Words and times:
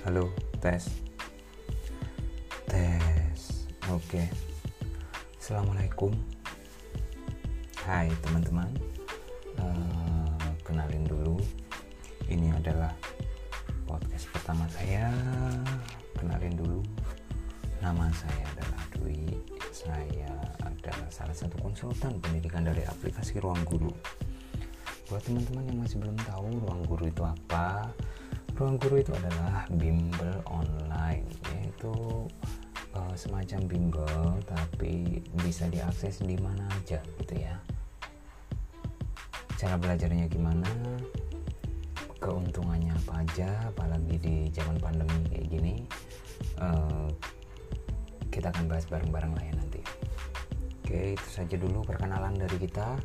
Halo, 0.00 0.32
tes. 0.64 0.88
Tes. 2.64 3.68
Oke. 3.92 4.24
Assalamualaikum. 5.36 6.08
Hai 7.84 8.08
teman-teman. 8.24 8.72
Eh, 9.60 10.52
kenalin 10.64 11.04
dulu. 11.04 11.36
Ini 12.32 12.48
adalah 12.48 12.96
podcast 13.84 14.24
pertama 14.32 14.64
saya. 14.72 15.12
Kenalin 16.16 16.56
dulu. 16.56 16.80
Nama 17.84 18.08
saya 18.16 18.44
adalah 18.56 18.80
Dwi. 18.96 19.36
Saya 19.68 20.32
adalah 20.64 21.12
salah 21.12 21.36
satu 21.36 21.60
konsultan 21.60 22.16
pendidikan 22.24 22.64
dari 22.64 22.88
aplikasi 22.88 23.36
Ruang 23.36 23.60
Guru. 23.68 23.92
Buat 25.12 25.28
teman-teman 25.28 25.68
yang 25.68 25.78
masih 25.84 26.00
belum 26.00 26.16
tahu 26.24 26.48
Ruang 26.56 26.88
Guru 26.88 27.04
itu 27.04 27.20
apa, 27.20 27.92
Ruang 28.60 28.76
Guru 28.76 29.00
itu 29.00 29.08
adalah 29.16 29.64
bimbel 29.72 30.36
online, 30.44 31.24
yaitu 31.56 31.96
uh, 32.92 33.14
semacam 33.16 33.64
bimbel 33.64 34.36
tapi 34.44 35.24
bisa 35.40 35.64
diakses 35.72 36.20
di 36.20 36.36
mana 36.36 36.68
aja 36.68 37.00
gitu 37.24 37.40
ya. 37.40 37.56
Cara 39.56 39.80
belajarnya 39.80 40.28
gimana? 40.28 40.68
Keuntungannya 42.20 42.92
apa 43.00 43.24
aja, 43.24 43.48
apalagi 43.64 44.20
di 44.20 44.36
zaman 44.52 44.76
pandemi 44.76 45.24
kayak 45.32 45.46
gini. 45.48 45.74
Uh, 46.60 47.08
kita 48.28 48.52
akan 48.52 48.68
bahas 48.68 48.84
bareng-bareng 48.92 49.40
lah 49.40 49.44
ya 49.48 49.54
nanti. 49.56 49.80
Oke, 50.84 51.16
itu 51.16 51.28
saja 51.32 51.56
dulu 51.56 51.80
perkenalan 51.80 52.36
dari 52.36 52.60
kita. 52.60 53.00